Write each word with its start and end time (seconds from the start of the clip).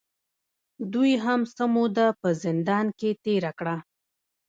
دوې 0.93 1.13
هم 1.25 1.41
څۀ 1.55 1.65
موده 1.73 2.07
پۀ 2.19 2.29
زندان 2.43 2.85
کښې 2.99 3.11
تېره 3.23 3.51
کړه 3.59 3.75